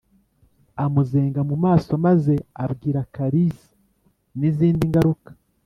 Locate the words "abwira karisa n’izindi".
2.63-4.83